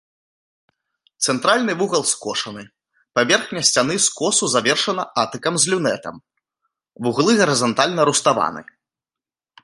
[1.25, 2.63] Цэнтральны вугал скошаны,
[3.19, 6.15] паверхня сцяны скосу завершана атыкам з люнетам,
[7.05, 8.61] вуглы гарызантальна руставаны.